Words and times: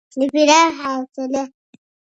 د 0.19 0.21
پراخې 0.31 0.75
حوصلې 0.79 1.43